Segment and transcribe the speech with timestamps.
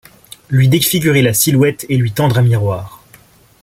[0.49, 3.03] Lui défigurer la silhouette et lui tendre un miroir.